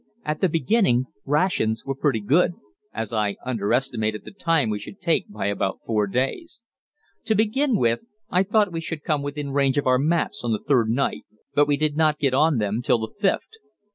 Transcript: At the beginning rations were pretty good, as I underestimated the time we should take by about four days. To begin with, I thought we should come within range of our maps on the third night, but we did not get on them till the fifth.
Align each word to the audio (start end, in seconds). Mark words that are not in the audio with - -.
At 0.25 0.41
the 0.41 0.49
beginning 0.49 1.03
rations 1.25 1.85
were 1.85 1.93
pretty 1.93 2.21
good, 2.21 2.53
as 2.91 3.13
I 3.13 3.35
underestimated 3.45 4.25
the 4.25 4.31
time 4.31 4.71
we 4.71 4.79
should 4.79 4.99
take 4.99 5.29
by 5.31 5.45
about 5.45 5.81
four 5.85 6.07
days. 6.07 6.63
To 7.25 7.35
begin 7.35 7.75
with, 7.77 8.03
I 8.31 8.41
thought 8.41 8.71
we 8.73 8.81
should 8.81 9.03
come 9.03 9.21
within 9.21 9.51
range 9.51 9.77
of 9.77 9.85
our 9.85 9.99
maps 9.99 10.43
on 10.43 10.53
the 10.53 10.63
third 10.67 10.89
night, 10.89 11.25
but 11.53 11.67
we 11.67 11.77
did 11.77 11.97
not 11.97 12.17
get 12.17 12.33
on 12.33 12.57
them 12.57 12.81
till 12.81 12.97
the 12.97 13.13
fifth. 13.19 13.49